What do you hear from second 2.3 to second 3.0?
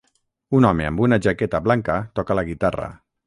la guitarra.